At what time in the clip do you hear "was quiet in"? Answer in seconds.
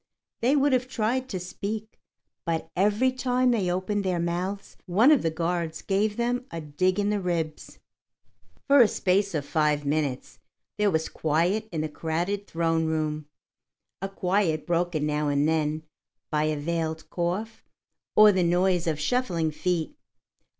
10.89-11.81